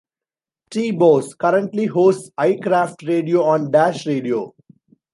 [0.71, 4.55] T-Boz currently hosts iCraft Radio on Dash Radio.